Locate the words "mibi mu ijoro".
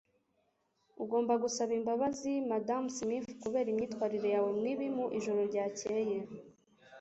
4.63-5.39